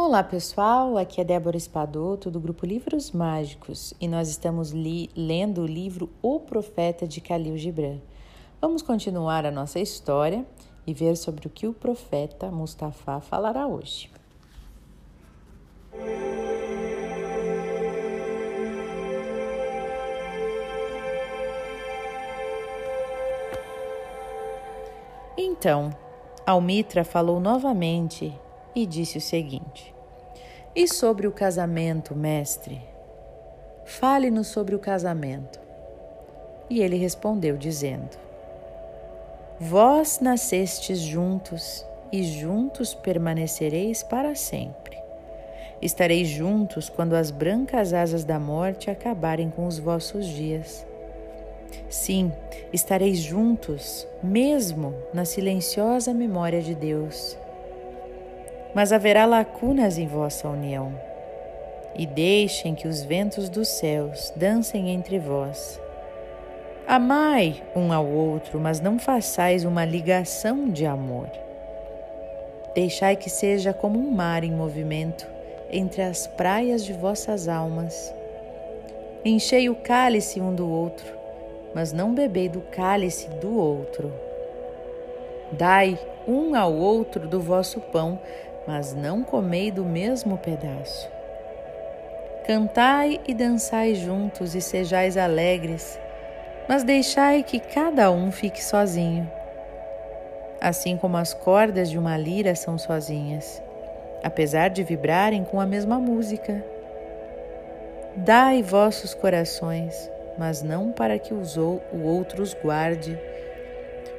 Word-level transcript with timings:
Olá 0.00 0.22
pessoal, 0.22 0.96
aqui 0.96 1.20
é 1.20 1.24
Débora 1.24 1.56
Espadoto 1.56 2.30
do 2.30 2.38
grupo 2.38 2.64
Livros 2.64 3.10
Mágicos 3.10 3.92
e 4.00 4.06
nós 4.06 4.28
estamos 4.28 4.72
lendo 4.72 5.62
o 5.62 5.66
livro 5.66 6.08
O 6.22 6.38
Profeta 6.38 7.04
de 7.04 7.20
Khalil 7.20 7.58
Gibran. 7.58 7.98
Vamos 8.60 8.80
continuar 8.80 9.44
a 9.44 9.50
nossa 9.50 9.80
história 9.80 10.46
e 10.86 10.94
ver 10.94 11.16
sobre 11.16 11.48
o 11.48 11.50
que 11.50 11.66
o 11.66 11.74
profeta 11.74 12.48
Mustafa 12.48 13.20
falará 13.20 13.66
hoje. 13.66 14.08
Então, 25.36 25.90
Almitra 26.46 27.02
falou 27.02 27.40
novamente 27.40 28.32
e 28.74 28.86
disse 28.86 29.18
o 29.18 29.20
seguinte: 29.20 29.94
E 30.74 30.86
sobre 30.86 31.26
o 31.26 31.32
casamento, 31.32 32.14
mestre? 32.14 32.80
Fale-nos 33.84 34.48
sobre 34.48 34.74
o 34.74 34.78
casamento. 34.78 35.58
E 36.68 36.80
ele 36.80 36.96
respondeu, 36.96 37.56
dizendo: 37.56 38.16
Vós 39.58 40.20
nascestes 40.20 40.98
juntos 41.00 41.84
e 42.12 42.22
juntos 42.22 42.94
permanecereis 42.94 44.02
para 44.02 44.34
sempre. 44.34 44.96
Estareis 45.80 46.28
juntos 46.28 46.88
quando 46.88 47.14
as 47.14 47.30
brancas 47.30 47.92
asas 47.92 48.24
da 48.24 48.38
morte 48.38 48.90
acabarem 48.90 49.50
com 49.50 49.66
os 49.66 49.78
vossos 49.78 50.26
dias. 50.26 50.86
Sim, 51.88 52.32
estareis 52.72 53.18
juntos, 53.18 54.06
mesmo 54.22 54.94
na 55.14 55.24
silenciosa 55.24 56.12
memória 56.12 56.60
de 56.60 56.74
Deus 56.74 57.36
mas 58.78 58.92
haverá 58.92 59.26
lacunas 59.26 59.98
em 59.98 60.06
vossa 60.06 60.48
união. 60.48 60.94
E 61.96 62.06
deixem 62.06 62.76
que 62.76 62.86
os 62.86 63.02
ventos 63.02 63.48
dos 63.48 63.66
céus 63.66 64.32
dancem 64.36 64.90
entre 64.90 65.18
vós. 65.18 65.80
Amai 66.86 67.60
um 67.74 67.92
ao 67.92 68.06
outro, 68.06 68.60
mas 68.60 68.80
não 68.80 68.96
façais 68.96 69.64
uma 69.64 69.84
ligação 69.84 70.68
de 70.68 70.86
amor. 70.86 71.28
Deixai 72.72 73.16
que 73.16 73.28
seja 73.28 73.72
como 73.72 73.98
um 73.98 74.12
mar 74.12 74.44
em 74.44 74.52
movimento 74.52 75.26
entre 75.72 76.00
as 76.00 76.28
praias 76.28 76.84
de 76.84 76.92
vossas 76.92 77.48
almas. 77.48 78.14
Enchei 79.24 79.68
o 79.68 79.74
cálice 79.74 80.40
um 80.40 80.54
do 80.54 80.70
outro, 80.70 81.12
mas 81.74 81.92
não 81.92 82.14
bebei 82.14 82.48
do 82.48 82.60
cálice 82.60 83.28
do 83.40 83.58
outro. 83.58 84.12
Dai 85.50 85.98
um 86.28 86.54
ao 86.54 86.74
outro 86.74 87.26
do 87.26 87.40
vosso 87.40 87.80
pão, 87.80 88.20
mas 88.68 88.92
não 88.92 89.24
comei 89.24 89.70
do 89.70 89.82
mesmo 89.82 90.36
pedaço. 90.36 91.10
Cantai 92.46 93.18
e 93.26 93.32
dançai 93.32 93.94
juntos 93.94 94.54
e 94.54 94.60
sejais 94.60 95.16
alegres, 95.16 95.98
mas 96.68 96.84
deixai 96.84 97.42
que 97.42 97.60
cada 97.60 98.10
um 98.10 98.30
fique 98.30 98.62
sozinho. 98.62 99.26
Assim 100.60 100.98
como 100.98 101.16
as 101.16 101.32
cordas 101.32 101.88
de 101.88 101.98
uma 101.98 102.18
lira 102.18 102.54
são 102.54 102.76
sozinhas, 102.76 103.62
apesar 104.22 104.68
de 104.68 104.82
vibrarem 104.82 105.44
com 105.44 105.58
a 105.58 105.66
mesma 105.66 105.98
música. 105.98 106.62
Dai 108.16 108.62
vossos 108.62 109.14
corações, 109.14 110.10
mas 110.36 110.62
não 110.62 110.92
para 110.92 111.18
que 111.18 111.32
os 111.32 111.56
o 111.56 111.80
outro 112.04 112.42
os 112.42 112.52
guarde, 112.52 113.18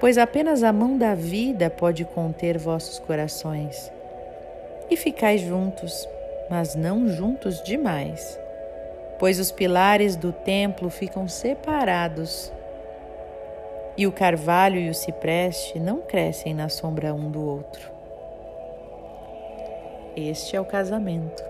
pois 0.00 0.18
apenas 0.18 0.64
a 0.64 0.72
mão 0.72 0.98
da 0.98 1.14
vida 1.14 1.70
pode 1.70 2.04
conter 2.04 2.58
vossos 2.58 2.98
corações 2.98 3.92
e 4.92 4.96
ficai 4.96 5.38
juntos, 5.38 6.06
mas 6.50 6.74
não 6.74 7.08
juntos 7.08 7.62
demais, 7.62 8.38
pois 9.18 9.38
os 9.38 9.50
pilares 9.50 10.16
do 10.16 10.32
templo 10.32 10.90
ficam 10.90 11.26
separados 11.26 12.52
e 13.96 14.06
o 14.06 14.12
carvalho 14.12 14.78
e 14.78 14.90
o 14.90 14.94
cipreste 14.94 15.80
não 15.80 16.02
crescem 16.02 16.52
na 16.52 16.68
sombra 16.68 17.14
um 17.14 17.30
do 17.30 17.42
outro. 17.42 17.90
Este 20.14 20.56
é 20.56 20.60
o 20.60 20.64
casamento. 20.64 21.42